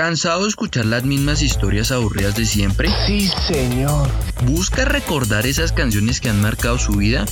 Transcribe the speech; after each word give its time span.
¿Cansado 0.00 0.44
de 0.44 0.48
escuchar 0.48 0.86
las 0.86 1.04
mismas 1.04 1.42
historias 1.42 1.90
aburridas 1.90 2.34
de 2.34 2.46
siempre? 2.46 2.88
Sí, 3.06 3.30
señor. 3.46 4.08
¿Busca 4.46 4.86
recordar 4.86 5.44
esas 5.44 5.72
canciones 5.72 6.22
que 6.22 6.30
han 6.30 6.40
marcado 6.40 6.78
su 6.78 6.92
vida? 6.92 7.26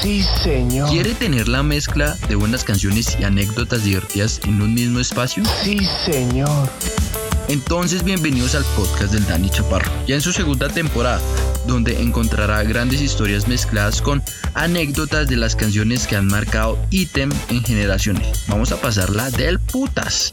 Sí, 0.00 0.24
señor. 0.42 0.88
¿Quiere 0.88 1.12
tener 1.12 1.48
la 1.48 1.62
mezcla 1.62 2.16
de 2.26 2.34
buenas 2.34 2.64
canciones 2.64 3.14
y 3.20 3.24
anécdotas 3.24 3.84
divertidas 3.84 4.40
en 4.44 4.62
un 4.62 4.72
mismo 4.72 5.00
espacio? 5.00 5.44
Sí, 5.62 5.86
señor. 6.06 6.70
Entonces 7.48 8.02
bienvenidos 8.02 8.54
al 8.54 8.64
podcast 8.74 9.12
del 9.12 9.26
Dani 9.26 9.50
Chaparro, 9.50 9.92
ya 10.06 10.14
en 10.14 10.22
su 10.22 10.32
segunda 10.32 10.70
temporada, 10.70 11.20
donde 11.66 12.00
encontrará 12.00 12.62
grandes 12.62 13.02
historias 13.02 13.48
mezcladas 13.48 14.00
con 14.00 14.22
anécdotas 14.54 15.28
de 15.28 15.36
las 15.36 15.54
canciones 15.54 16.06
que 16.06 16.16
han 16.16 16.26
marcado 16.26 16.78
ítem 16.90 17.28
en 17.50 17.62
generaciones. 17.62 18.46
Vamos 18.48 18.72
a 18.72 18.80
pasarla 18.80 19.30
del 19.30 19.58
putas. 19.58 20.32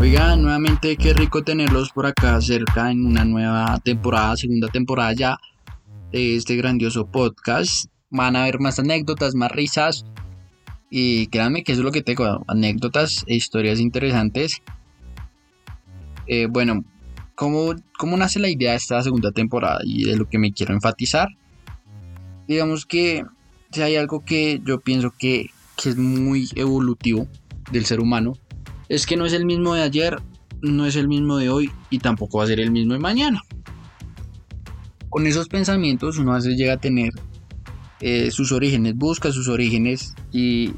Oiga, 0.00 0.36
nuevamente 0.36 0.96
qué 0.96 1.12
rico 1.12 1.42
tenerlos 1.44 1.90
por 1.92 2.06
acá 2.06 2.40
cerca 2.40 2.90
en 2.90 3.04
una 3.04 3.24
nueva 3.26 3.78
temporada, 3.84 4.36
segunda 4.36 4.68
temporada 4.68 5.12
ya 5.12 5.38
de 6.12 6.36
este 6.36 6.56
grandioso 6.56 7.06
podcast. 7.06 7.90
Van 8.08 8.36
a 8.36 8.42
haber 8.44 8.58
más 8.58 8.78
anécdotas, 8.78 9.34
más 9.34 9.52
risas. 9.52 10.06
Y 10.90 11.26
créanme 11.26 11.62
que 11.62 11.72
eso 11.72 11.82
es 11.82 11.84
lo 11.84 11.92
que 11.92 12.02
tengo, 12.02 12.42
anécdotas 12.48 13.24
e 13.26 13.34
historias 13.34 13.80
interesantes. 13.80 14.62
Eh, 16.26 16.46
bueno, 16.50 16.84
¿cómo, 17.34 17.74
¿cómo 17.98 18.16
nace 18.16 18.38
la 18.38 18.48
idea 18.48 18.72
de 18.72 18.76
esta 18.76 19.02
segunda 19.02 19.32
temporada 19.32 19.80
y 19.84 20.04
de 20.04 20.16
lo 20.16 20.28
que 20.28 20.38
me 20.38 20.52
quiero 20.52 20.74
enfatizar? 20.74 21.28
Digamos 22.48 22.86
que 22.86 23.24
si 23.70 23.82
hay 23.82 23.96
algo 23.96 24.24
que 24.24 24.60
yo 24.64 24.80
pienso 24.80 25.12
que, 25.16 25.50
que 25.76 25.90
es 25.90 25.96
muy 25.96 26.48
evolutivo 26.54 27.28
del 27.70 27.84
ser 27.84 28.00
humano, 28.00 28.34
es 28.88 29.06
que 29.06 29.16
no 29.16 29.26
es 29.26 29.32
el 29.32 29.44
mismo 29.44 29.74
de 29.74 29.82
ayer, 29.82 30.16
no 30.62 30.86
es 30.86 30.96
el 30.96 31.08
mismo 31.08 31.36
de 31.36 31.50
hoy 31.50 31.70
y 31.90 31.98
tampoco 31.98 32.38
va 32.38 32.44
a 32.44 32.46
ser 32.46 32.60
el 32.60 32.70
mismo 32.70 32.94
de 32.94 33.00
mañana. 33.00 33.42
Con 35.08 35.26
esos 35.26 35.48
pensamientos 35.48 36.18
uno 36.18 36.32
a 36.32 36.36
veces 36.36 36.56
llega 36.56 36.74
a 36.74 36.78
tener 36.78 37.12
eh, 38.00 38.30
sus 38.30 38.52
orígenes, 38.52 38.94
busca 38.96 39.32
sus 39.32 39.48
orígenes 39.48 40.14
y, 40.32 40.72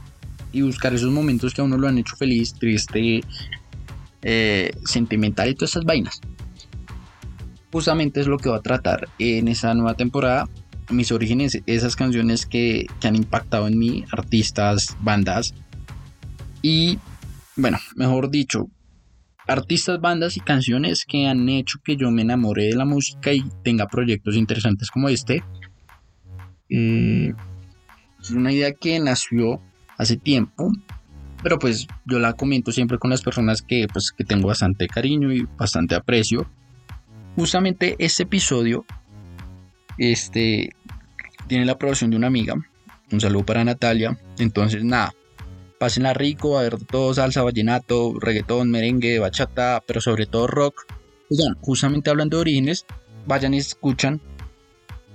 y, 0.53 0.63
buscar 0.63 0.95
esos 0.95 1.11
momentos 1.11 1.53
que 1.53 1.61
a 1.61 1.65
uno 1.65 1.77
lo 1.77 1.89
han 1.89 1.99
hecho 1.99 2.15
feliz, 2.17 2.55
triste, 2.55 3.23
eh, 4.23 4.73
sentimental 4.85 5.49
y 5.49 5.55
todas 5.55 5.71
esas 5.71 5.85
vainas. 5.85 6.21
Justamente 7.73 8.21
es 8.21 8.27
lo 8.27 8.39
que 8.39 8.49
va 8.49 8.57
a 8.57 8.63
tratar 8.63 9.09
en 9.19 9.49
esa 9.49 9.75
nueva 9.75 9.95
temporada. 9.95 10.49
Mis 10.91 11.13
orígenes, 11.13 11.61
esas 11.67 11.97
canciones 11.97 12.47
que, 12.47 12.87
que 13.01 13.09
han 13.09 13.17
impactado 13.17 13.69
en 13.69 13.79
mí, 13.79 14.05
artistas, 14.11 14.97
bandas 15.01 15.55
y 16.63 16.99
bueno, 17.57 17.79
mejor 17.97 18.31
dicho, 18.31 18.69
artistas, 19.47 20.01
bandas 20.01 20.37
y 20.37 20.41
canciones 20.41 21.05
que 21.05 21.27
han 21.27 21.49
hecho 21.49 21.79
que 21.85 21.97
yo 21.97 22.11
me 22.11 22.23
enamore 22.23 22.67
de 22.67 22.77
la 22.77 22.85
música 22.85 23.33
y 23.33 23.45
tenga 23.63 23.87
proyectos 23.87 24.37
interesantes 24.37 24.91
como 24.91 25.09
este. 25.09 25.43
Eh, 26.69 27.33
es 28.21 28.31
una 28.31 28.53
idea 28.53 28.73
que 28.73 28.99
nació 29.01 29.61
hace 29.97 30.17
tiempo, 30.17 30.73
pero 31.43 31.59
pues 31.59 31.87
yo 32.05 32.19
la 32.19 32.33
comento 32.33 32.73
siempre 32.73 32.99
con 32.99 33.11
las 33.11 33.23
personas 33.23 33.63
que, 33.63 33.87
pues, 33.93 34.13
que 34.13 34.25
tengo 34.25 34.49
bastante 34.49 34.87
cariño 34.89 35.33
y 35.33 35.47
bastante 35.57 35.95
aprecio. 35.95 36.49
Justamente 37.37 37.97
este 37.99 38.25
episodio 38.25 38.85
este, 39.97 40.71
tiene 41.47 41.65
la 41.65 41.73
aprobación 41.73 42.11
de 42.11 42.17
una 42.17 42.27
amiga. 42.27 42.55
Un 43.11 43.21
saludo 43.21 43.47
para 43.47 43.65
Natalia. 43.65 44.19
Entonces, 44.39 44.85
nada, 44.85 45.13
Pásenla 45.79 46.13
rico, 46.13 46.59
a 46.59 46.63
ver 46.63 46.77
todo 46.77 47.15
salsa, 47.15 47.43
vallenato, 47.43 48.19
reggaetón, 48.19 48.69
merengue, 48.69 49.21
bachata, 49.21 49.81
pero 49.87 50.01
sobre 50.01 50.27
todo 50.27 50.49
rock. 50.49 50.87
Oigan, 51.31 51.55
justamente 51.61 52.11
hablando 52.11 52.37
de 52.37 52.41
orígenes, 52.41 52.85
vayan 53.27 53.55
y 53.55 53.59
escuchan. 53.59 54.21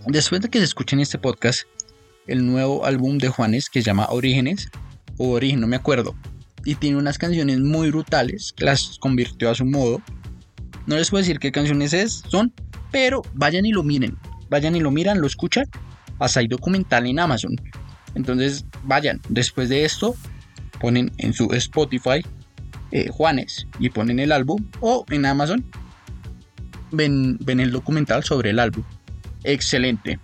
Después 0.08 0.42
de 0.42 0.50
que 0.50 0.60
se 0.60 0.66
escuchen 0.66 1.02
este 1.02 1.18
podcast, 1.18 1.64
el 2.28 2.46
nuevo 2.46 2.86
álbum 2.86 3.18
de 3.18 3.28
Juanes 3.28 3.70
que 3.70 3.82
se 3.82 3.88
llama 3.88 4.08
Orígenes, 4.10 4.70
o 5.18 5.30
Origen, 5.30 5.60
no 5.60 5.68
me 5.68 5.76
acuerdo. 5.76 6.16
Y 6.66 6.76
tiene 6.76 6.98
unas 6.98 7.18
canciones 7.18 7.60
muy 7.60 7.90
brutales 7.90 8.54
que 8.56 8.66
las 8.66 8.98
convirtió 9.00 9.50
a 9.50 9.56
su 9.56 9.66
modo. 9.66 10.02
No 10.86 10.96
les 10.96 11.10
puedo 11.10 11.22
decir 11.22 11.40
qué 11.40 11.52
canciones 11.52 11.94
es, 11.94 12.24
son, 12.28 12.54
pero 12.92 13.22
vayan 13.34 13.66
y 13.66 13.72
lo 13.72 13.84
miren. 13.84 14.18
Vayan 14.50 14.76
y 14.76 14.80
lo 14.80 14.92
miran, 14.92 15.20
lo 15.20 15.28
escuchan. 15.28 15.66
Hasta 16.20 16.40
hay 16.40 16.48
documental 16.48 17.06
en 17.08 17.20
Amazon. 17.20 17.56
Entonces, 18.16 18.66
vayan. 18.84 19.20
Después 19.30 19.70
de 19.70 19.86
esto, 19.86 20.16
ponen 20.80 21.12
en 21.18 21.34
su 21.34 21.52
Spotify 21.54 22.24
eh, 22.92 23.10
Juanes 23.10 23.68
y 23.80 23.90
ponen 23.90 24.20
el 24.20 24.32
álbum 24.32 24.64
o 24.80 25.06
en 25.10 25.26
Amazon 25.26 25.66
ven, 26.94 27.38
ven 27.40 27.60
el 27.60 27.72
documental 27.72 28.24
sobre 28.24 28.52
el 28.52 28.60
álbum. 28.60 28.84
Excelente. 29.44 30.20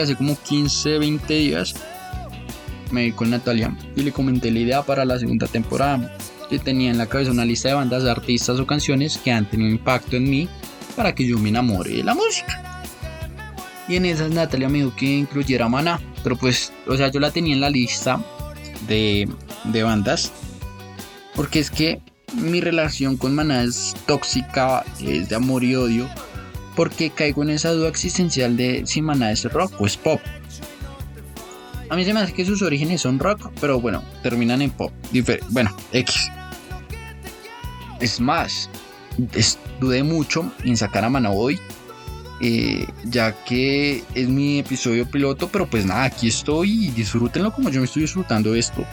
Hace 0.00 0.16
como 0.16 0.36
15, 0.36 0.98
20 0.98 1.34
días 1.34 1.74
me 2.90 3.04
vi 3.04 3.12
con 3.12 3.30
Natalia 3.30 3.76
y 3.96 4.02
le 4.02 4.12
comenté 4.12 4.50
la 4.50 4.58
idea 4.60 4.82
para 4.82 5.04
la 5.04 5.18
segunda 5.18 5.46
temporada. 5.46 6.16
Que 6.48 6.58
tenía 6.58 6.90
en 6.90 6.96
la 6.96 7.06
cabeza 7.06 7.30
una 7.30 7.44
lista 7.44 7.68
de 7.68 7.74
bandas, 7.74 8.04
artistas 8.04 8.58
o 8.58 8.66
canciones 8.66 9.18
que 9.18 9.30
han 9.30 9.48
tenido 9.48 9.70
impacto 9.70 10.16
en 10.16 10.30
mí 10.30 10.48
para 10.96 11.14
que 11.14 11.26
yo 11.26 11.38
me 11.38 11.50
enamore 11.50 11.90
de 11.90 12.04
la 12.04 12.14
música. 12.14 12.82
Y 13.86 13.96
en 13.96 14.06
esas 14.06 14.30
Natalia 14.30 14.68
me 14.68 14.78
dijo 14.78 14.96
que 14.96 15.06
incluyera 15.06 15.68
Maná, 15.68 16.00
pero 16.22 16.36
pues, 16.36 16.72
o 16.86 16.96
sea, 16.96 17.08
yo 17.08 17.20
la 17.20 17.30
tenía 17.30 17.54
en 17.54 17.60
la 17.60 17.70
lista 17.70 18.22
de, 18.86 19.28
de 19.64 19.82
bandas. 19.82 20.32
Porque 21.34 21.58
es 21.58 21.70
que 21.70 22.00
mi 22.34 22.60
relación 22.60 23.16
con 23.16 23.34
Maná 23.34 23.62
es 23.62 23.94
tóxica, 24.06 24.84
es 25.00 25.28
de 25.28 25.36
amor 25.36 25.64
y 25.64 25.74
odio 25.76 26.08
porque 26.78 27.10
caigo 27.10 27.42
en 27.42 27.50
esa 27.50 27.72
duda 27.72 27.88
existencial 27.88 28.56
de 28.56 28.86
si 28.86 29.02
Maná 29.02 29.32
es 29.32 29.42
rock 29.52 29.72
o 29.80 29.86
es 29.86 29.96
pop. 29.96 30.20
A 31.90 31.96
mí 31.96 32.04
se 32.04 32.14
me 32.14 32.20
hace 32.20 32.32
que 32.32 32.44
sus 32.44 32.62
orígenes 32.62 33.00
son 33.00 33.18
rock, 33.18 33.50
pero 33.60 33.80
bueno, 33.80 34.00
terminan 34.22 34.62
en 34.62 34.70
pop. 34.70 34.92
bueno, 35.50 35.74
X. 35.92 36.30
Es 37.98 38.20
más, 38.20 38.70
dudé 39.80 40.04
mucho 40.04 40.52
en 40.62 40.76
sacar 40.76 41.04
a 41.04 41.10
Maná 41.10 41.32
hoy, 41.32 41.58
eh, 42.40 42.86
ya 43.06 43.32
que 43.44 44.04
es 44.14 44.28
mi 44.28 44.60
episodio 44.60 45.04
piloto, 45.10 45.48
pero 45.48 45.66
pues 45.66 45.84
nada, 45.84 46.04
aquí 46.04 46.28
estoy 46.28 46.86
y 46.86 46.90
disfrútenlo 46.90 47.52
como 47.52 47.70
yo 47.70 47.80
me 47.80 47.86
estoy 47.86 48.02
disfrutando 48.02 48.54
esto. 48.54 48.84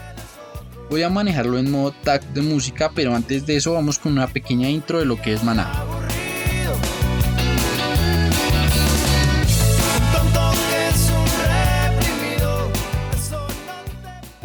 Voy 0.90 1.04
a 1.04 1.08
manejarlo 1.08 1.56
en 1.56 1.70
modo 1.70 1.92
tag 2.02 2.24
de 2.34 2.42
música, 2.42 2.90
pero 2.92 3.14
antes 3.14 3.46
de 3.46 3.54
eso 3.54 3.74
vamos 3.74 4.00
con 4.00 4.10
una 4.10 4.26
pequeña 4.26 4.68
intro 4.68 4.98
de 4.98 5.04
lo 5.04 5.22
que 5.22 5.34
es 5.34 5.44
Maná. 5.44 5.85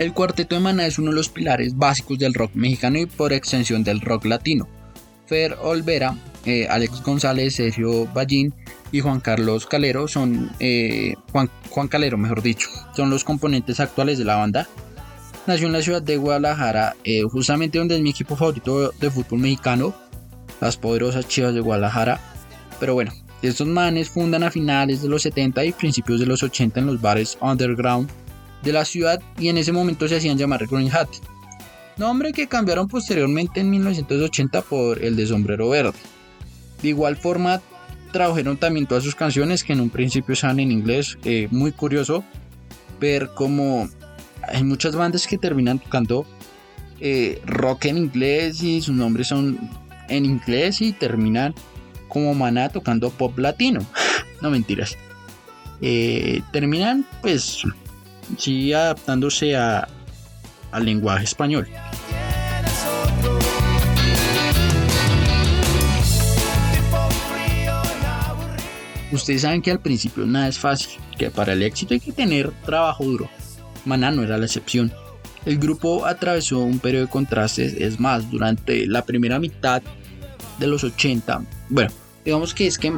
El 0.02 0.14
cuarteto 0.14 0.56
de 0.56 0.62
Maná 0.62 0.88
es 0.88 0.98
uno 0.98 1.12
de 1.12 1.16
los 1.16 1.30
pilares 1.30 1.78
básicos 1.78 2.18
del 2.18 2.34
rock 2.34 2.56
mexicano 2.56 2.98
y 2.98 3.06
por 3.06 3.34
extensión 3.34 3.84
del 3.84 4.02
rock 4.02 4.26
latino. 4.26 4.68
Fer 5.28 5.56
Olvera, 5.62 6.18
eh, 6.44 6.66
Alex 6.68 7.04
González, 7.04 7.54
Sergio 7.54 8.08
Ballín 8.08 8.52
y 8.92 9.02
Juan 9.02 9.20
Carlos 9.20 9.68
Calero 9.68 10.08
son 10.08 10.50
eh, 10.60 11.14
Juan, 11.32 11.52
Juan 11.70 11.88
Calero, 11.88 12.18
mejor 12.18 12.42
dicho, 12.42 12.68
son 12.96 13.12
los 13.12 13.24
componentes 13.24 13.80
actuales 13.80 14.18
de 14.18 14.26
la 14.26 14.38
banda. 14.38 14.68
Nació 15.46 15.68
en 15.68 15.74
la 15.74 15.84
ciudad 15.84 16.02
de 16.02 16.18
Guadalajara, 16.18 16.96
eh, 17.04 17.22
justamente 17.22 17.78
donde 17.78 17.98
es 17.98 18.02
mi 18.02 18.10
equipo 18.10 18.36
favorito 18.36 18.92
de 19.00 19.12
fútbol 19.12 19.38
mexicano, 19.38 19.94
las 20.62 20.78
poderosas 20.78 21.28
Chivas 21.28 21.54
de 21.54 21.62
Guadalajara. 21.62 22.20
Pero 22.80 22.96
bueno, 22.96 23.12
estos 23.44 23.68
manes 23.68 24.10
fundan 24.10 24.42
a 24.42 24.50
finales 24.50 25.04
de 25.04 25.10
los 25.10 25.22
70 25.22 25.64
y 25.64 25.72
principios 25.74 26.20
de 26.20 26.26
los 26.26 26.42
80 26.42 26.80
en 26.80 26.88
los 26.88 27.00
bares 27.00 27.38
underground 27.40 28.10
de 28.64 28.74
la 28.74 28.86
ciudad 28.86 29.22
y 29.40 29.50
en 29.50 29.58
ese 29.58 29.72
momento 29.72 30.08
se 30.08 30.18
hacían 30.18 30.38
llamar 30.38 30.66
Green 30.68 30.92
Hat, 30.92 31.10
nombre 31.98 32.34
que 32.34 32.48
cambiaron 32.48 32.88
posteriormente 32.88 33.60
en 33.60 33.70
1980 33.70 34.62
por 34.64 35.04
el 35.04 35.16
de 35.16 35.28
Sombrero 35.28 35.70
Verde. 35.70 35.98
De 36.82 36.90
igual 36.90 37.16
forma, 37.16 37.62
tradujeron 38.12 38.58
también 38.58 38.88
todas 38.88 39.04
sus 39.04 39.16
canciones 39.16 39.64
que 39.64 39.74
en 39.74 39.82
un 39.82 39.90
principio 39.90 40.34
estaban 40.34 40.60
en 40.60 40.72
inglés. 40.72 41.18
Eh, 41.24 41.48
muy 41.52 41.72
curioso 41.72 42.24
ver 43.00 43.30
cómo 43.36 43.90
hay 44.48 44.64
muchas 44.64 44.96
bandas 44.96 45.28
que 45.28 45.38
terminan 45.38 45.80
tocando 45.80 46.26
eh, 47.00 47.42
rock 47.46 47.86
en 47.86 47.98
inglés 47.98 48.62
y 48.62 48.82
sus 48.82 48.96
nombres 48.96 49.28
son 49.28 49.60
en 50.10 50.26
inglés 50.26 50.82
y 50.82 50.92
terminan 50.92 51.56
como 52.08 52.34
Maná 52.34 52.70
tocando 52.70 53.10
pop 53.10 53.38
latino. 53.40 53.86
no 54.42 54.50
mentiras. 54.50 54.98
Eh, 55.82 56.42
terminan 56.52 57.06
pues 57.22 57.64
sí 58.38 58.74
adaptándose 58.74 59.56
a, 59.56 59.88
al 60.72 60.86
lenguaje 60.86 61.26
español. 61.26 61.68
Ustedes 69.12 69.42
saben 69.42 69.62
que 69.62 69.72
al 69.72 69.80
principio 69.80 70.26
nada 70.26 70.48
es 70.48 70.58
fácil, 70.58 71.00
que 71.18 71.30
para 71.30 71.54
el 71.54 71.64
éxito 71.64 71.94
hay 71.94 72.00
que 72.00 72.14
tener 72.14 72.52
trabajo 72.66 73.04
duro. 73.04 73.30
Maná 73.84 74.12
no 74.12 74.24
era 74.24 74.38
la 74.38 74.46
excepción. 74.46 74.92
El 75.46 75.58
grupo 75.58 76.06
atravesó 76.06 76.60
un 76.60 76.80
periodo 76.80 77.06
de 77.06 77.12
contrastes, 77.12 77.74
es 77.74 78.00
más, 78.00 78.30
durante 78.32 78.86
la 78.88 79.04
primera 79.04 79.40
mitad 79.40 79.82
de 80.60 80.68
los 80.68 80.84
80, 80.84 81.44
bueno, 81.70 81.90
digamos 82.24 82.54
que 82.54 82.68
es 82.68 82.78
que 82.78 82.94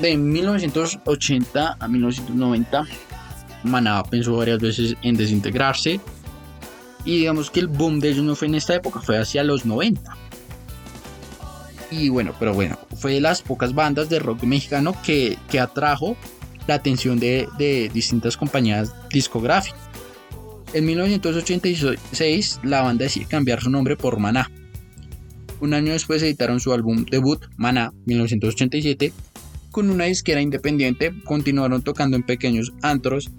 de 0.00 0.16
1980 0.16 1.76
a 1.78 1.88
1990, 1.88 2.86
Maná 3.64 4.02
pensó 4.04 4.36
varias 4.36 4.60
veces 4.60 4.96
en 5.02 5.16
desintegrarse 5.16 6.00
y 7.04 7.18
digamos 7.18 7.50
que 7.50 7.60
el 7.60 7.68
boom 7.68 8.00
de 8.00 8.10
ellos 8.10 8.24
no 8.24 8.34
fue 8.34 8.48
en 8.48 8.54
esta 8.54 8.74
época, 8.74 9.00
fue 9.00 9.18
hacia 9.18 9.44
los 9.44 9.66
90. 9.66 10.16
Y 11.90 12.08
bueno, 12.08 12.34
pero 12.38 12.54
bueno, 12.54 12.78
fue 12.96 13.14
de 13.14 13.20
las 13.20 13.42
pocas 13.42 13.74
bandas 13.74 14.08
de 14.08 14.18
rock 14.18 14.42
mexicano 14.44 14.96
que, 15.04 15.38
atrajo 15.60 16.16
la 16.66 16.74
atención 16.74 17.18
de, 17.20 17.90
distintas 17.92 18.36
compañías 18.36 18.92
discográficas. 19.10 19.78
En 20.72 20.86
1986 20.86 22.60
la 22.64 22.82
banda 22.82 23.04
decidió 23.04 23.28
cambiar 23.28 23.60
su 23.60 23.70
nombre 23.70 23.96
por 23.96 24.18
Maná. 24.18 24.50
Un 25.60 25.72
año 25.72 25.92
después 25.92 26.22
editaron 26.22 26.58
su 26.58 26.72
álbum 26.72 27.04
debut, 27.04 27.44
Maná, 27.56 27.92
1987, 28.06 29.12
con 29.70 29.88
una 29.88 30.04
disquera 30.04 30.40
independiente, 30.40 31.12
continuaron 31.24 31.82
tocando 31.82 32.16
en 32.16 32.24
pequeños 32.24 32.72
antros 32.82 33.30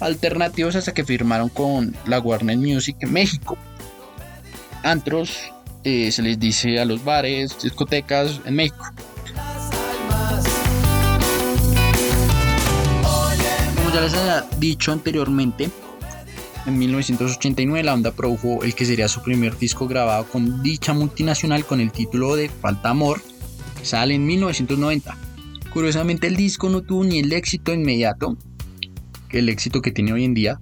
alternativos 0.00 0.76
hasta 0.76 0.92
que 0.92 1.04
firmaron 1.04 1.48
con 1.48 1.96
la 2.06 2.20
Warner 2.20 2.56
Music 2.56 2.96
en 3.00 3.12
México. 3.12 3.56
Antros 4.82 5.38
eh, 5.84 6.10
se 6.12 6.22
les 6.22 6.38
dice 6.38 6.80
a 6.80 6.84
los 6.84 7.04
bares, 7.04 7.56
discotecas 7.62 8.40
en 8.44 8.56
México. 8.56 8.84
Como 13.76 13.94
ya 13.94 14.00
les 14.00 14.14
había 14.14 14.44
dicho 14.58 14.92
anteriormente, 14.92 15.70
en 16.66 16.78
1989 16.78 17.84
la 17.84 17.92
banda 17.92 18.10
produjo 18.10 18.64
el 18.64 18.74
que 18.74 18.84
sería 18.84 19.06
su 19.06 19.22
primer 19.22 19.56
disco 19.56 19.86
grabado 19.86 20.24
con 20.26 20.62
dicha 20.62 20.92
multinacional 20.92 21.64
con 21.64 21.80
el 21.80 21.92
título 21.92 22.34
de 22.34 22.48
Falta 22.48 22.90
Amor, 22.90 23.22
sale 23.82 24.14
en 24.14 24.26
1990. 24.26 25.16
Curiosamente 25.72 26.26
el 26.26 26.34
disco 26.34 26.68
no 26.68 26.82
tuvo 26.82 27.04
ni 27.04 27.20
el 27.20 27.32
éxito 27.32 27.72
inmediato, 27.72 28.36
el 29.38 29.48
éxito 29.48 29.82
que 29.82 29.90
tiene 29.90 30.12
hoy 30.12 30.24
en 30.24 30.34
día, 30.34 30.58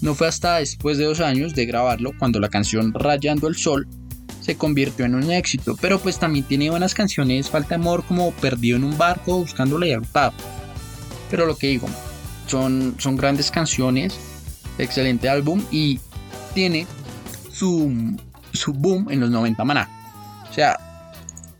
no 0.00 0.14
fue 0.14 0.26
hasta 0.28 0.56
después 0.56 0.98
de 0.98 1.04
dos 1.04 1.20
años 1.20 1.54
de 1.54 1.66
grabarlo 1.66 2.12
cuando 2.18 2.40
la 2.40 2.48
canción 2.48 2.92
Rayando 2.92 3.48
el 3.48 3.56
Sol 3.56 3.86
se 4.40 4.56
convirtió 4.56 5.06
en 5.06 5.14
un 5.14 5.30
éxito, 5.30 5.76
pero 5.80 5.98
pues 5.98 6.18
también 6.18 6.44
tiene 6.44 6.68
buenas 6.68 6.92
canciones, 6.92 7.48
Falta 7.48 7.76
Amor 7.76 8.04
como 8.04 8.30
Perdido 8.32 8.76
en 8.76 8.84
un 8.84 8.98
barco, 8.98 9.38
buscándole 9.38 9.88
y 9.90 9.96
Pero 11.30 11.46
lo 11.46 11.56
que 11.56 11.68
digo, 11.68 11.88
son, 12.46 12.94
son 12.98 13.16
grandes 13.16 13.50
canciones, 13.50 14.18
excelente 14.78 15.28
álbum 15.28 15.62
y 15.70 15.98
tiene 16.52 16.86
su, 17.50 18.16
su 18.52 18.72
boom 18.74 19.10
en 19.10 19.20
los 19.20 19.30
90 19.30 19.64
maná. 19.64 19.88
O 20.50 20.52
sea, 20.52 20.78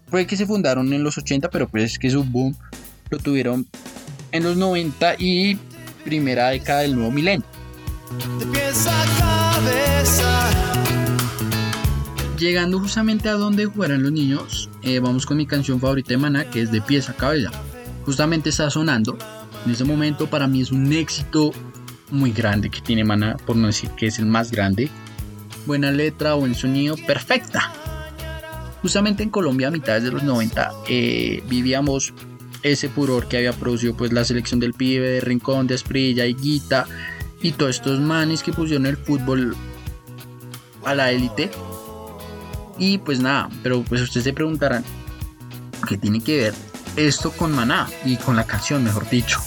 fue 0.09 0.27
que 0.27 0.37
se 0.37 0.47
fundaron 0.47 0.93
en 0.93 1.03
los 1.03 1.17
80, 1.17 1.49
pero 1.49 1.69
pues 1.69 1.85
es 1.85 1.99
que 1.99 2.11
su 2.11 2.23
boom 2.23 2.55
lo 3.11 3.19
tuvieron 3.19 3.67
en 4.33 4.43
los 4.43 4.57
90 4.57 5.15
y 5.19 5.59
primera 6.05 6.51
década 6.51 6.81
del 6.81 6.95
nuevo 6.95 7.11
milenio. 7.11 7.47
Llegando 12.39 12.79
justamente 12.79 13.29
a 13.29 13.33
donde 13.33 13.67
jugarán 13.67 14.03
los 14.03 14.13
niños, 14.13 14.69
eh, 14.83 14.99
vamos 14.99 15.25
con 15.25 15.37
mi 15.37 15.47
canción 15.47 15.81
favorita 15.81 16.11
de 16.11 16.19
Maná, 16.19 16.51
que 16.51 16.63
es 16.63 16.71
de 16.71 16.83
pies 16.83 17.09
a 17.09 17.15
cabeza. 17.15 17.51
Justamente 18.05 18.51
está 18.51 18.69
sonando. 18.71 19.17
En 19.65 19.73
ese 19.73 19.85
momento 19.85 20.29
para 20.29 20.47
mí 20.47 20.61
es 20.61 20.71
un 20.71 20.93
éxito 20.93 21.53
muy 22.11 22.33
grande 22.33 22.71
que 22.71 22.81
tiene 22.81 23.03
Maná, 23.03 23.37
por 23.47 23.57
no 23.57 23.69
decir 23.69 23.91
que 23.91 24.09
es 24.09 24.19
el 24.19 24.27
más 24.27 24.51
grande. 24.51 24.91
Buena 25.65 25.91
letra, 25.91 26.35
buen 26.35 26.55
sonido, 26.55 26.97
perfecta. 27.07 27.73
Justamente 28.83 29.23
en 29.23 29.31
Colombia 29.31 29.69
a 29.69 29.71
mitades 29.71 30.05
de 30.05 30.11
los 30.11 30.23
90 30.23 30.71
eh, 30.89 31.43
vivíamos 31.49 32.13
ese 32.65 32.89
furor 32.89 33.29
que 33.29 33.37
había 33.37 33.53
producido 33.53 33.95
pues 33.95 34.13
la 34.13 34.25
selección 34.25 34.59
del 34.59 34.73
pibe, 34.73 35.07
de 35.07 35.21
Rincón, 35.21 35.67
de 35.67 35.75
Esprilla 35.77 36.27
y 36.27 36.35
Guita 36.35 36.87
y 37.41 37.53
todos 37.53 37.77
estos 37.77 38.01
manes 38.01 38.43
que 38.43 38.53
pusieron 38.53 38.87
el 38.87 38.97
fútbol 38.97 39.55
a 40.85 40.95
la 40.95 41.13
élite 41.13 41.51
y 42.79 42.99
pues 42.99 43.21
nada, 43.21 43.51
pero 43.63 43.83
pues 43.83 44.01
ustedes 44.01 44.25
se 44.25 44.33
preguntarán, 44.33 44.83
¿qué 45.87 45.99
tiene 45.99 46.21
que 46.23 46.39
ver 46.39 46.55
esto 46.97 47.31
con 47.33 47.53
Maná 47.53 47.87
y 48.05 48.17
con 48.17 48.35
la 48.35 48.47
canción, 48.47 48.83
mejor 48.83 49.09
dicho? 49.11 49.39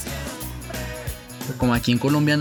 Como 1.58 1.74
aquí 1.74 1.90
en 1.90 1.98
Colombia 1.98 2.38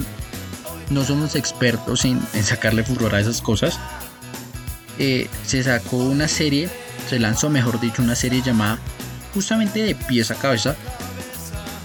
no 0.91 1.03
somos 1.03 1.36
expertos 1.36 2.05
en, 2.05 2.22
sacarle 2.43 2.84
furor 2.84 3.15
a 3.15 3.19
esas 3.19 3.41
cosas, 3.41 3.79
eh, 5.00 5.27
se 5.43 5.63
sacó 5.63 5.98
una 5.98 6.27
serie, 6.27 6.69
se 7.10 7.19
lanzó, 7.19 7.50
mejor 7.50 7.79
dicho, 7.79 8.03
una 8.03 8.15
serie 8.15 8.43
llamada 8.43 8.79
justamente 9.38 9.84
de 9.84 9.94
pies 9.94 10.32
a 10.32 10.36
cabeza, 10.36 10.75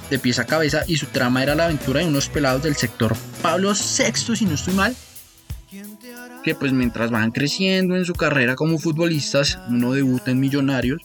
de 0.09 0.18
pies 0.18 0.38
a 0.38 0.47
cabeza, 0.47 0.85
y 0.87 0.97
su 0.97 1.04
trama 1.04 1.42
era 1.42 1.54
la 1.54 1.66
aventura 1.66 2.00
de 2.00 2.06
unos 2.06 2.30
pelados 2.30 2.62
del 2.62 2.76
sector 2.76 3.14
Pablo 3.42 3.75
VI, 3.75 4.37
si 4.37 4.47
no 4.47 4.54
estoy 4.54 4.73
mal, 4.73 4.97
que 6.42 6.54
pues 6.54 6.73
mientras 6.73 7.11
van 7.11 7.30
creciendo 7.30 7.94
en 7.94 8.06
su 8.06 8.14
carrera 8.14 8.54
como 8.54 8.78
futbolistas, 8.78 9.59
uno 9.68 9.92
debuta 9.92 10.30
en 10.30 10.40
Millonarios, 10.40 11.02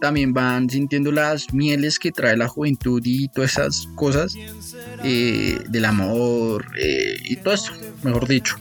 también 0.00 0.32
van 0.32 0.70
sintiendo 0.70 1.12
las 1.12 1.52
mieles 1.52 1.98
que 1.98 2.12
trae 2.12 2.34
la 2.34 2.48
juventud 2.48 3.02
y 3.04 3.28
todas 3.28 3.50
esas 3.50 3.88
cosas 3.94 4.34
eh, 5.04 5.58
del 5.68 5.84
amor 5.84 6.64
eh, 6.78 7.18
y 7.24 7.36
todo 7.36 7.52
eso, 7.52 7.74
mejor 8.02 8.26
dicho. 8.26 8.56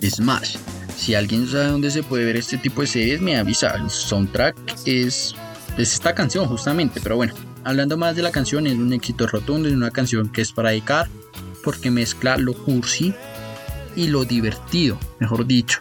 Es 0.00 0.20
más, 0.20 0.58
si 1.00 1.14
alguien 1.14 1.48
sabe 1.48 1.66
dónde 1.66 1.90
se 1.90 2.02
puede 2.02 2.26
ver 2.26 2.36
este 2.36 2.58
tipo 2.58 2.82
de 2.82 2.86
series, 2.86 3.20
me 3.20 3.36
avisa. 3.36 3.74
El 3.74 3.88
soundtrack 3.88 4.56
es, 4.84 5.34
es 5.78 5.94
esta 5.94 6.14
canción 6.14 6.46
justamente, 6.46 7.00
pero 7.02 7.16
bueno, 7.16 7.32
hablando 7.64 7.96
más 7.96 8.16
de 8.16 8.22
la 8.22 8.30
canción, 8.30 8.66
es 8.66 8.74
un 8.74 8.92
éxito 8.92 9.26
rotundo, 9.26 9.68
es 9.68 9.74
una 9.74 9.90
canción 9.90 10.28
que 10.28 10.42
es 10.42 10.52
para 10.52 10.70
dedicar 10.70 11.08
porque 11.64 11.90
mezcla 11.90 12.36
lo 12.36 12.52
cursi 12.52 13.14
y 13.96 14.08
lo 14.08 14.24
divertido, 14.24 14.98
mejor 15.18 15.46
dicho, 15.46 15.80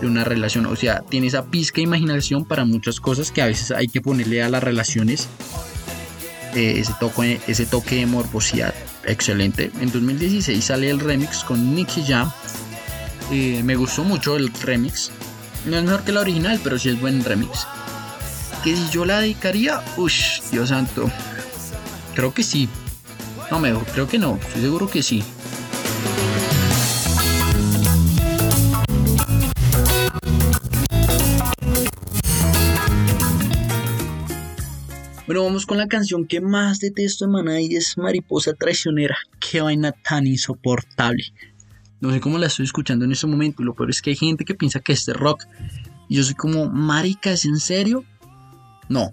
de 0.00 0.08
una 0.08 0.24
relación. 0.24 0.66
O 0.66 0.74
sea, 0.74 1.02
tiene 1.08 1.28
esa 1.28 1.46
pizca 1.46 1.76
de 1.76 1.82
imaginación 1.82 2.44
para 2.44 2.64
muchas 2.64 3.00
cosas 3.00 3.30
que 3.30 3.42
a 3.42 3.46
veces 3.46 3.70
hay 3.70 3.86
que 3.86 4.00
ponerle 4.00 4.42
a 4.42 4.48
las 4.48 4.62
relaciones 4.62 5.28
eh, 6.54 6.80
ese, 6.80 6.92
toque, 6.98 7.40
ese 7.46 7.66
toque 7.66 7.96
de 7.96 8.06
morbosidad. 8.06 8.74
Excelente. 9.04 9.70
En 9.80 9.92
2016 9.92 10.64
sale 10.64 10.90
el 10.90 11.00
remix 11.00 11.44
con 11.44 11.74
Nicky 11.74 12.02
Jam. 12.02 12.30
Eh, 13.30 13.62
me 13.62 13.76
gustó 13.76 14.04
mucho 14.04 14.36
el 14.36 14.52
remix. 14.52 15.10
No 15.66 15.76
es 15.76 15.84
mejor 15.84 16.04
que 16.04 16.12
la 16.12 16.20
original, 16.20 16.60
pero 16.62 16.78
sí 16.78 16.88
es 16.88 17.00
buen 17.00 17.24
remix. 17.24 17.66
Que 18.64 18.76
si 18.76 18.88
yo 18.90 19.04
la 19.04 19.20
dedicaría, 19.20 19.82
uff, 19.96 20.12
Dios 20.50 20.70
santo. 20.70 21.10
Creo 22.14 22.34
que 22.34 22.42
sí, 22.42 22.68
no, 23.50 23.58
mejor, 23.58 23.84
creo 23.86 24.06
que 24.06 24.18
no, 24.18 24.36
estoy 24.36 24.60
seguro 24.60 24.90
que 24.90 25.02
sí. 25.02 25.24
Bueno, 35.26 35.44
vamos 35.44 35.64
con 35.64 35.78
la 35.78 35.86
canción 35.86 36.26
que 36.26 36.40
más 36.40 36.78
detesto 36.78 37.24
de 37.24 37.32
Maná 37.32 37.60
y 37.60 37.74
es 37.74 37.96
Mariposa 37.96 38.52
Traicionera. 38.52 39.16
Qué 39.40 39.62
vaina 39.62 39.92
tan 39.92 40.26
insoportable. 40.26 41.24
No 42.00 42.12
sé 42.12 42.20
cómo 42.20 42.38
la 42.38 42.46
estoy 42.46 42.64
escuchando 42.64 43.04
en 43.04 43.12
este 43.12 43.26
momento. 43.26 43.62
Lo 43.62 43.74
peor 43.74 43.90
es 43.90 44.02
que 44.02 44.10
hay 44.10 44.16
gente 44.16 44.44
que 44.44 44.54
piensa 44.54 44.80
que 44.80 44.92
es 44.92 45.04
de 45.06 45.14
rock. 45.14 45.44
Y 46.08 46.16
yo 46.16 46.22
soy 46.22 46.34
como, 46.34 46.68
marica, 46.68 47.32
¿es 47.32 47.44
en 47.44 47.58
serio? 47.58 48.04
No. 48.88 49.12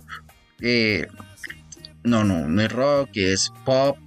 Eh, 0.61 1.07
no, 2.03 2.23
no, 2.23 2.47
no 2.47 2.61
es 2.61 2.71
rock, 2.71 3.09
es 3.15 3.51
pop, 3.65 3.97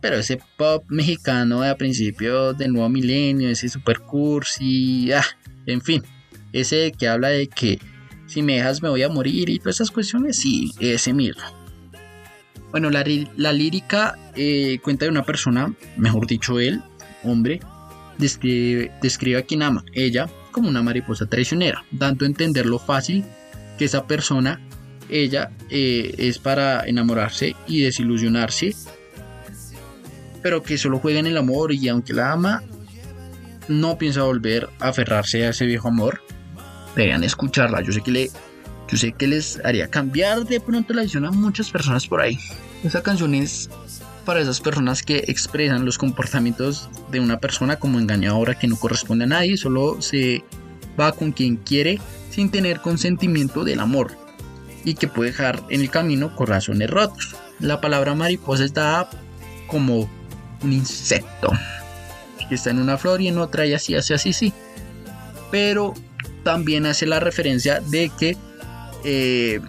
pero 0.00 0.16
ese 0.16 0.40
pop 0.56 0.84
mexicano 0.88 1.60
de 1.60 1.70
a 1.70 1.76
principios 1.76 2.56
del 2.56 2.72
nuevo 2.72 2.88
milenio, 2.88 3.48
ese 3.48 3.68
super 3.68 4.00
cursi, 4.00 5.12
ah, 5.12 5.24
en 5.66 5.80
fin, 5.80 6.02
Ese 6.52 6.92
que 6.92 7.08
habla 7.08 7.28
de 7.28 7.48
que 7.48 7.78
si 8.26 8.42
me 8.42 8.54
dejas 8.54 8.82
me 8.82 8.88
voy 8.88 9.02
a 9.02 9.08
morir 9.08 9.48
y 9.48 9.58
todas 9.58 9.76
esas 9.76 9.90
cuestiones, 9.90 10.36
sí, 10.36 10.72
ese 10.80 11.12
mismo. 11.12 11.42
Bueno, 12.70 12.90
la, 12.90 13.02
lírica 13.52 14.18
eh, 14.34 14.78
cuenta 14.82 15.04
de 15.04 15.10
una 15.10 15.24
persona, 15.24 15.74
mejor 15.96 16.26
dicho 16.26 16.58
él, 16.58 16.82
hombre, 17.22 17.60
describe, 18.18 18.92
describe 19.00 19.38
a 19.38 19.42
quien 19.42 19.62
ama, 19.62 19.84
ella, 19.92 20.28
como 20.50 20.68
una 20.68 20.82
mariposa 20.82 21.26
traicionera, 21.26 21.84
dando 21.90 22.24
a 22.24 22.28
entender 22.28 22.66
lo 22.66 22.78
fácil 22.78 23.24
que 23.78 23.86
esa 23.86 24.06
persona, 24.06 24.60
ella, 25.08 25.50
eh, 25.70 26.14
es 26.18 26.38
para 26.38 26.86
enamorarse 26.86 27.56
y 27.66 27.82
desilusionarse, 27.82 28.74
pero 30.42 30.62
que 30.62 30.78
solo 30.78 30.98
juega 30.98 31.20
en 31.20 31.26
el 31.26 31.36
amor 31.36 31.72
y 31.72 31.88
aunque 31.88 32.12
la 32.12 32.32
ama, 32.32 32.62
no 33.68 33.96
piensa 33.98 34.22
volver 34.22 34.68
a 34.80 34.88
aferrarse 34.88 35.46
a 35.46 35.50
ese 35.50 35.66
viejo 35.66 35.88
amor. 35.88 36.20
Deberían 36.96 37.24
escucharla, 37.24 37.80
yo 37.82 37.92
sé 37.92 38.02
que 38.02 38.10
le, 38.10 38.30
yo 38.88 38.98
sé 38.98 39.12
que 39.12 39.26
les 39.26 39.64
haría 39.64 39.88
cambiar 39.88 40.44
de 40.44 40.60
pronto 40.60 40.92
la 40.92 41.02
visión 41.02 41.24
a 41.24 41.30
muchas 41.30 41.70
personas 41.70 42.06
por 42.06 42.20
ahí. 42.20 42.38
Esa 42.84 43.02
canción 43.02 43.34
es 43.34 43.70
para 44.22 44.40
esas 44.40 44.60
personas 44.60 45.02
que 45.02 45.24
expresan 45.28 45.84
los 45.84 45.98
comportamientos 45.98 46.88
de 47.10 47.20
una 47.20 47.38
persona 47.38 47.76
como 47.76 47.98
engañadora 47.98 48.58
que 48.58 48.68
no 48.68 48.76
corresponde 48.76 49.24
a 49.24 49.28
nadie, 49.28 49.56
solo 49.56 50.00
se 50.00 50.44
va 50.98 51.12
con 51.12 51.32
quien 51.32 51.56
quiere 51.56 52.00
sin 52.30 52.50
tener 52.50 52.80
consentimiento 52.80 53.64
del 53.64 53.80
amor 53.80 54.16
y 54.84 54.94
que 54.94 55.08
puede 55.08 55.30
dejar 55.30 55.62
en 55.68 55.80
el 55.80 55.90
camino 55.90 56.34
corazones 56.34 56.90
rotos. 56.90 57.34
La 57.60 57.80
palabra 57.80 58.14
mariposa 58.14 58.64
está 58.64 59.08
como 59.66 60.08
un 60.62 60.72
insecto 60.72 61.52
que 62.48 62.54
está 62.54 62.70
en 62.70 62.80
una 62.80 62.98
flor 62.98 63.20
y 63.20 63.28
en 63.28 63.38
otra 63.38 63.66
y 63.66 63.74
así, 63.74 63.94
así, 63.94 64.14
así, 64.14 64.32
sí. 64.32 64.52
Pero 65.50 65.94
también 66.44 66.86
hace 66.86 67.06
la 67.06 67.20
referencia 67.20 67.80
de 67.80 68.10
que 68.18 68.36
eh, 69.04 69.60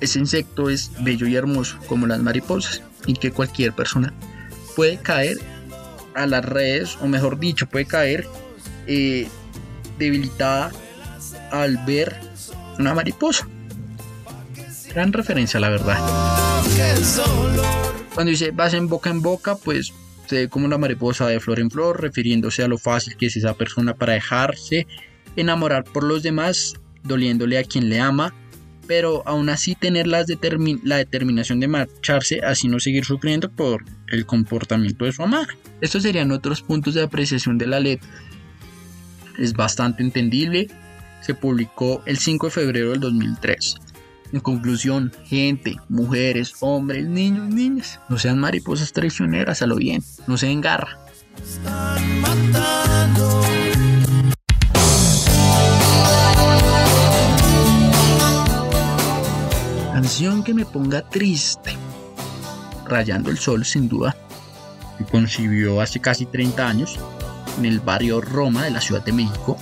ese 0.00 0.18
insecto 0.18 0.70
es 0.70 0.90
bello 1.00 1.26
y 1.26 1.36
hermoso 1.36 1.78
como 1.86 2.06
las 2.06 2.20
mariposas 2.20 2.82
y 3.08 3.14
que 3.14 3.32
cualquier 3.32 3.72
persona 3.72 4.12
puede 4.76 4.98
caer 4.98 5.38
a 6.14 6.26
las 6.26 6.44
redes, 6.44 6.98
o 7.00 7.08
mejor 7.08 7.40
dicho, 7.40 7.66
puede 7.66 7.86
caer 7.86 8.28
eh, 8.86 9.26
debilitada 9.98 10.70
al 11.50 11.78
ver 11.78 12.20
una 12.78 12.94
mariposa. 12.94 13.48
Gran 14.94 15.12
referencia, 15.12 15.58
la 15.58 15.70
verdad. 15.70 15.98
Cuando 18.14 18.30
dice 18.30 18.50
vas 18.50 18.74
en 18.74 18.88
boca 18.88 19.10
en 19.10 19.22
boca, 19.22 19.56
pues 19.56 19.92
se 20.26 20.36
ve 20.36 20.48
como 20.48 20.66
una 20.66 20.76
mariposa 20.76 21.26
de 21.26 21.40
flor 21.40 21.60
en 21.60 21.70
flor, 21.70 22.02
refiriéndose 22.02 22.62
a 22.62 22.68
lo 22.68 22.76
fácil 22.76 23.16
que 23.16 23.26
es 23.26 23.36
esa 23.36 23.54
persona 23.54 23.94
para 23.94 24.12
dejarse 24.12 24.86
enamorar 25.36 25.84
por 25.84 26.04
los 26.04 26.22
demás, 26.22 26.74
doliéndole 27.04 27.58
a 27.58 27.64
quien 27.64 27.88
le 27.88 28.00
ama 28.00 28.34
pero 28.88 29.22
aún 29.26 29.50
así 29.50 29.74
tener 29.74 30.06
la, 30.06 30.24
determinación 30.24 31.60
de 31.60 31.68
marcharse, 31.68 32.40
así 32.40 32.66
no 32.66 32.80
seguir 32.80 33.04
sufriendo 33.04 33.50
por 33.50 33.84
el 34.08 34.24
comportamiento 34.24 35.04
de 35.04 35.12
su 35.12 35.22
amada. 35.22 35.46
Estos 35.82 36.02
serían 36.02 36.32
otros 36.32 36.62
puntos 36.62 36.94
de 36.94 37.02
apreciación 37.02 37.58
de 37.58 37.66
la 37.66 37.78
letra. 37.78 38.08
Es 39.38 39.52
bastante 39.52 40.02
entendible. 40.02 40.68
Se 41.20 41.34
publicó 41.34 42.02
el 42.06 42.16
5 42.16 42.46
de 42.46 42.50
febrero 42.50 42.90
del 42.92 43.00
2003. 43.00 43.76
En 44.32 44.40
conclusión, 44.40 45.12
gente, 45.24 45.76
mujeres, 45.88 46.54
hombres, 46.60 47.06
niños, 47.06 47.48
niñas, 47.48 48.00
no 48.08 48.18
sean 48.18 48.38
mariposas 48.38 48.92
traicioneras 48.92 49.62
a 49.62 49.66
lo 49.66 49.76
bien, 49.76 50.02
no 50.26 50.36
se 50.38 50.46
den 50.46 50.60
garra. 50.60 50.98
Que 60.44 60.54
me 60.54 60.64
ponga 60.64 61.02
triste. 61.02 61.76
Rayando 62.86 63.30
el 63.30 63.36
Sol, 63.36 63.66
sin 63.66 63.90
duda. 63.90 64.16
Que 64.96 65.04
concibió 65.04 65.82
hace 65.82 66.00
casi 66.00 66.24
30 66.24 66.66
años 66.66 66.98
en 67.58 67.66
el 67.66 67.80
barrio 67.80 68.22
Roma 68.22 68.64
de 68.64 68.70
la 68.70 68.80
Ciudad 68.80 69.04
de 69.04 69.12
México. 69.12 69.58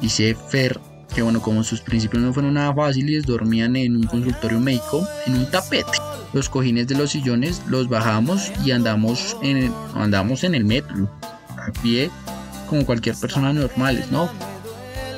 Dice 0.00 0.34
Fer 0.34 0.80
que 1.14 1.22
bueno, 1.22 1.40
como 1.40 1.62
sus 1.64 1.80
principios 1.80 2.22
no 2.22 2.32
fueron 2.32 2.54
nada 2.54 2.72
fáciles, 2.72 3.26
dormían 3.26 3.74
en 3.76 3.96
un 3.96 4.04
consultorio 4.04 4.60
médico 4.60 5.06
en 5.26 5.34
un 5.34 5.50
tapete. 5.50 5.98
Los 6.32 6.48
cojines 6.48 6.86
de 6.86 6.96
los 6.96 7.10
sillones 7.10 7.62
los 7.66 7.88
bajamos 7.88 8.52
y 8.64 8.70
andamos 8.70 9.36
en 9.42 9.56
el, 9.56 9.72
andamos 9.94 10.44
en 10.44 10.54
el 10.54 10.64
metro, 10.64 11.10
a 11.56 11.72
pie, 11.82 12.10
como 12.68 12.86
cualquier 12.86 13.16
persona 13.16 13.52
normal, 13.52 14.04
¿no? 14.10 14.30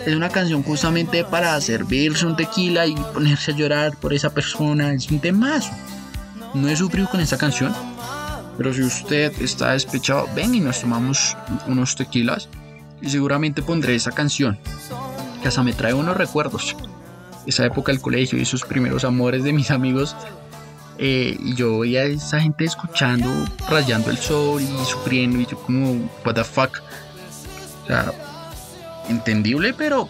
Es 0.04 0.16
una 0.16 0.30
canción 0.30 0.64
justamente 0.64 1.22
para 1.24 1.60
servirse 1.60 2.26
un 2.26 2.34
tequila 2.34 2.86
y 2.86 2.94
ponerse 3.14 3.52
a 3.52 3.54
llorar 3.54 3.96
por 3.96 4.12
esa 4.12 4.30
persona. 4.30 4.92
Es 4.92 5.08
un 5.10 5.20
temazo. 5.20 5.70
No 6.54 6.68
he 6.68 6.76
sufrido 6.76 7.08
con 7.08 7.20
esta 7.20 7.38
canción. 7.38 7.72
Pero 8.58 8.74
si 8.74 8.82
usted 8.82 9.32
está 9.40 9.72
despechado, 9.72 10.28
ven 10.34 10.56
y 10.56 10.60
nos 10.60 10.80
tomamos 10.80 11.36
unos 11.68 11.94
tequilas. 11.94 12.48
Y 13.00 13.10
seguramente 13.10 13.62
pondré 13.62 13.94
esa 13.94 14.10
canción. 14.10 14.58
Que 15.40 15.48
hasta 15.48 15.62
me 15.62 15.72
trae 15.72 15.94
unos 15.94 16.16
recuerdos. 16.16 16.76
Esa 17.46 17.64
época 17.64 17.92
del 17.92 18.00
colegio 18.00 18.38
y 18.38 18.42
esos 18.42 18.64
primeros 18.64 19.04
amores 19.04 19.44
de 19.44 19.52
mis 19.52 19.70
amigos. 19.70 20.16
Eh, 20.98 21.36
y 21.40 21.54
yo 21.54 21.78
veía 21.78 22.00
a 22.00 22.04
esa 22.04 22.40
gente 22.40 22.64
escuchando, 22.64 23.28
rayando 23.68 24.10
el 24.10 24.18
sol 24.18 24.60
y 24.60 24.84
sufriendo. 24.84 25.38
Y 25.38 25.46
yo 25.46 25.58
como, 25.58 26.10
what 26.24 26.34
the 26.34 26.42
fuck. 26.42 26.82
O 27.84 27.86
sea, 27.86 28.12
entendible, 29.08 29.74
pero 29.74 30.08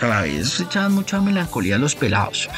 a 0.00 0.06
la 0.06 0.22
vez 0.22 0.60
echan 0.60 0.92
mucha 0.92 1.20
melancolía 1.20 1.76
a 1.76 1.78
los 1.78 1.94
pelados. 1.94 2.48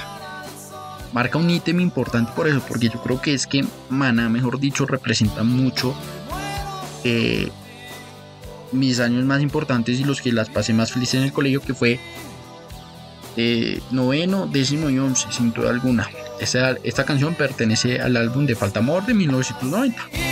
Marca 1.13 1.39
un 1.39 1.51
ítem 1.51 1.81
importante 1.81 2.33
por 2.37 2.47
eso, 2.47 2.63
porque 2.67 2.89
yo 2.89 3.03
creo 3.03 3.21
que 3.21 3.35
es 3.35 3.47
que 3.47 3.65
Mana, 3.89 4.29
mejor 4.29 4.61
dicho, 4.61 4.87
representa 4.87 5.43
mucho 5.43 5.95
eh, 7.03 7.51
mis 8.73 9.01
años 9.01 9.25
más 9.25 9.43
importantes 9.43 9.99
y 9.99 10.05
los 10.05 10.21
que 10.21 10.33
las 10.33 10.49
pasé 10.49 10.73
más 10.73 10.93
felices 10.93 11.17
en 11.17 11.25
el 11.25 11.33
colegio, 11.33 11.61
que 11.63 11.75
fue 11.75 11.99
eh, 13.37 13.81
noveno, 13.91 14.47
décimo 14.47 14.91
y 14.91 14.99
once, 14.99 15.27
sin 15.31 15.53
duda 15.53 15.71
alguna. 15.71 16.09
Esta, 16.41 16.77
esta 16.85 17.05
canción 17.05 17.35
pertenece 17.35 18.01
al 18.01 18.17
álbum 18.17 18.47
de 18.47 18.55
Falta 18.55 18.79
Amor 18.79 19.05
de 19.05 19.15
1990. 19.15 20.30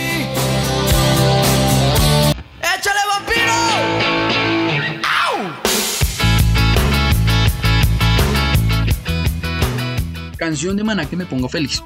Canción 10.59 10.75
de 10.75 10.83
Maná 10.83 11.05
que 11.05 11.15
me 11.15 11.25
pongo 11.25 11.47
feliz. 11.47 11.81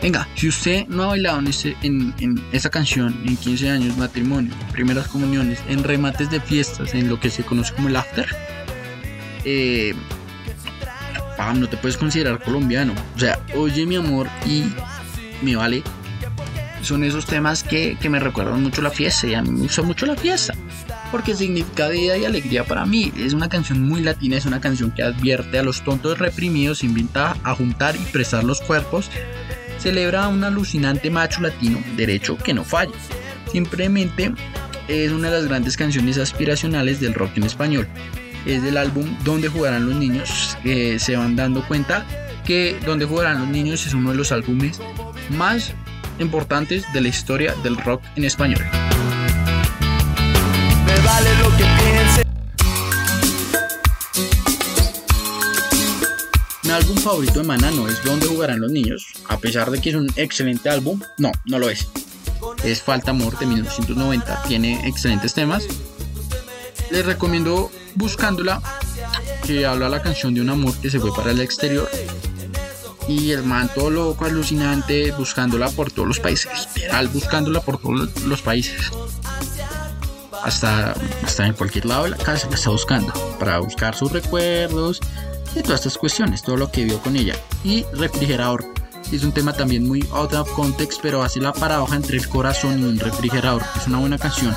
Venga, 0.00 0.28
si 0.36 0.46
usted 0.46 0.86
no 0.86 1.02
ha 1.02 1.06
bailado 1.06 1.40
en, 1.40 1.48
ese, 1.48 1.76
en, 1.82 2.14
esa 2.52 2.70
canción 2.70 3.12
en 3.26 3.36
15 3.36 3.68
años, 3.68 3.96
matrimonio, 3.96 4.54
primeras 4.70 5.08
comuniones, 5.08 5.58
en 5.68 5.82
remates 5.82 6.30
de 6.30 6.38
fiestas, 6.40 6.94
en 6.94 7.08
lo 7.08 7.18
que 7.18 7.28
se 7.28 7.42
conoce 7.42 7.74
como 7.74 7.88
el 7.88 7.96
after, 7.96 8.24
eh, 9.44 9.96
no 11.56 11.68
te 11.68 11.76
puedes 11.76 11.96
considerar 11.96 12.40
colombiano. 12.40 12.94
O 13.16 13.18
sea, 13.18 13.44
oye 13.56 13.84
mi 13.84 13.96
amor 13.96 14.28
y 14.46 14.62
me 15.42 15.56
vale. 15.56 15.82
Son 16.82 17.02
esos 17.02 17.26
temas 17.26 17.64
que, 17.64 17.98
que 18.00 18.08
me 18.08 18.20
recuerdan 18.20 18.62
mucho 18.62 18.80
la 18.80 18.90
fiesta 18.90 19.26
y 19.26 19.34
a 19.34 19.42
mí 19.42 19.50
me 19.50 19.62
gusta 19.62 19.82
mucho 19.82 20.06
la 20.06 20.14
fiesta 20.14 20.54
porque 21.10 21.34
significa 21.34 21.88
vida 21.88 22.16
y 22.16 22.24
alegría 22.24 22.64
para 22.64 22.86
mí. 22.86 23.12
Es 23.16 23.32
una 23.32 23.48
canción 23.48 23.82
muy 23.82 24.02
latina, 24.02 24.36
es 24.36 24.46
una 24.46 24.60
canción 24.60 24.90
que 24.90 25.02
advierte 25.02 25.58
a 25.58 25.62
los 25.62 25.82
tontos 25.82 26.18
reprimidos, 26.18 26.84
invita 26.84 27.36
a 27.42 27.54
juntar 27.54 27.96
y 27.96 28.00
prestar 28.12 28.44
los 28.44 28.60
cuerpos, 28.60 29.10
celebra 29.78 30.24
a 30.24 30.28
un 30.28 30.44
alucinante 30.44 31.10
macho 31.10 31.40
latino, 31.40 31.78
derecho 31.96 32.36
que 32.36 32.54
no 32.54 32.64
falla. 32.64 32.92
Simplemente 33.50 34.32
es 34.88 35.12
una 35.12 35.30
de 35.30 35.38
las 35.38 35.48
grandes 35.48 35.76
canciones 35.76 36.18
aspiracionales 36.18 37.00
del 37.00 37.14
rock 37.14 37.36
en 37.36 37.44
español. 37.44 37.88
Es 38.46 38.62
del 38.62 38.76
álbum 38.76 39.16
Donde 39.24 39.48
jugarán 39.48 39.86
los 39.86 39.96
niños. 39.96 40.58
que 40.62 40.98
se 40.98 41.16
van 41.16 41.36
dando 41.36 41.66
cuenta 41.66 42.04
que 42.44 42.78
Donde 42.84 43.06
jugarán 43.06 43.40
los 43.40 43.48
niños 43.48 43.86
es 43.86 43.94
uno 43.94 44.10
de 44.10 44.16
los 44.16 44.32
álbumes 44.32 44.80
más 45.30 45.72
importantes 46.18 46.84
de 46.92 47.00
la 47.00 47.08
historia 47.08 47.54
del 47.62 47.76
rock 47.76 48.02
en 48.16 48.24
español 48.24 48.60
vale 51.04 51.34
lo 51.36 51.50
que 51.56 51.64
piense. 51.64 52.22
Mi 56.62 56.70
álbum 56.70 56.96
favorito 56.96 57.40
de 57.40 57.46
Maná 57.46 57.70
no 57.70 57.88
es 57.88 58.02
Donde 58.02 58.26
jugarán 58.26 58.60
los 58.60 58.72
niños, 58.72 59.06
a 59.28 59.38
pesar 59.38 59.70
de 59.70 59.80
que 59.80 59.90
es 59.90 59.96
un 59.96 60.10
excelente 60.16 60.68
álbum, 60.70 61.00
no, 61.18 61.30
no 61.44 61.58
lo 61.58 61.68
es. 61.68 61.88
Es 62.64 62.82
Falta 62.82 63.10
Amor 63.10 63.38
de 63.38 63.46
1990, 63.46 64.42
tiene 64.48 64.88
excelentes 64.88 65.34
temas. 65.34 65.66
Les 66.90 67.04
recomiendo 67.04 67.70
buscándola, 67.94 68.62
que 69.46 69.66
habla 69.66 69.88
la 69.88 70.02
canción 70.02 70.34
de 70.34 70.40
un 70.40 70.50
amor 70.50 70.74
que 70.80 70.90
se 70.90 71.00
fue 71.00 71.14
para 71.14 71.30
el 71.30 71.40
exterior. 71.40 71.88
Y 73.06 73.32
el 73.32 73.42
man 73.42 73.70
todo 73.74 73.90
loco, 73.90 74.24
alucinante, 74.24 75.12
buscándola 75.12 75.68
por 75.68 75.92
todos 75.92 76.08
los 76.08 76.20
países, 76.20 76.68
literal, 76.74 77.08
buscándola 77.08 77.60
por 77.60 77.78
todos 77.78 78.22
los 78.22 78.40
países 78.40 78.90
hasta, 80.44 80.94
hasta 81.24 81.46
en 81.46 81.54
cualquier 81.54 81.86
lado 81.86 82.04
de 82.04 82.10
la 82.10 82.16
casa 82.16 82.48
la 82.48 82.56
está 82.56 82.70
buscando 82.70 83.12
para 83.38 83.58
buscar 83.58 83.94
sus 83.94 84.12
recuerdos 84.12 85.00
y 85.56 85.62
todas 85.62 85.80
estas 85.80 85.98
cuestiones, 85.98 86.42
todo 86.42 86.56
lo 86.56 86.70
que 86.70 86.84
vio 86.84 87.00
con 87.00 87.16
ella. 87.16 87.34
Y 87.64 87.84
refrigerador 87.92 88.64
es 89.12 89.22
un 89.22 89.32
tema 89.32 89.52
también 89.52 89.86
muy 89.86 90.06
out 90.12 90.32
of 90.34 90.50
context, 90.52 91.00
pero 91.02 91.22
hace 91.22 91.40
la 91.40 91.52
paradoja 91.52 91.96
entre 91.96 92.16
el 92.16 92.28
corazón 92.28 92.80
y 92.80 92.84
un 92.84 92.98
refrigerador. 92.98 93.62
Es 93.76 93.86
una 93.86 93.98
buena 93.98 94.18
canción. 94.18 94.54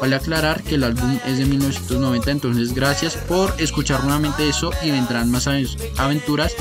Vale 0.00 0.14
aclarar 0.14 0.62
que 0.62 0.76
el 0.76 0.84
álbum 0.84 1.18
es 1.26 1.38
de 1.38 1.44
1990, 1.44 2.30
entonces 2.30 2.72
gracias 2.72 3.16
por 3.16 3.52
escuchar 3.58 4.04
nuevamente 4.04 4.48
eso 4.48 4.70
y 4.82 4.92
vendrán 4.92 5.30
más 5.30 5.48
aventuras 5.96 6.54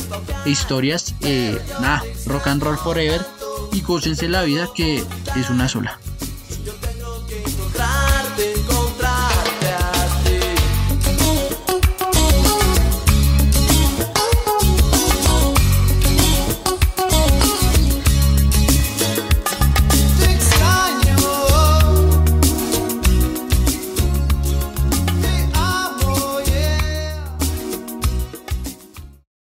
e 0.46 0.50
historias. 0.50 1.14
Eh, 1.22 1.60
nada, 1.82 2.02
rock 2.26 2.48
and 2.48 2.64
roll 2.64 2.78
forever 2.78 3.24
y 3.72 3.82
gócense 3.82 4.28
la 4.28 4.44
vida 4.44 4.68
que 4.76 5.04
es 5.36 5.50
una 5.52 5.70
sola. 5.70 6.00